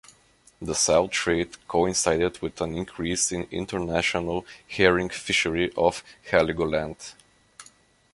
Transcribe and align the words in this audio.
The 0.59 0.73
salt 0.73 1.11
trade 1.11 1.67
coincided 1.67 2.41
with 2.41 2.59
an 2.59 2.75
increase 2.75 3.31
in 3.31 3.43
international 3.51 4.47
herring 4.67 5.09
fishery 5.09 5.71
off 5.75 6.03
Heligoland. 6.31 7.13